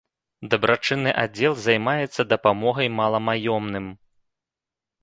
[0.53, 3.85] Дабрачынны аддзел займаецца дапамогай маламаёмным.